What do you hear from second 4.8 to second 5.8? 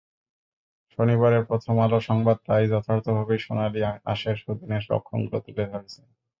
লক্ষণগুলো তুলে